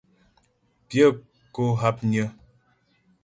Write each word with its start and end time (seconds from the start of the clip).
Pyə̂ 0.87 1.09
kó 1.53 1.63
hápnyə́. 1.81 2.27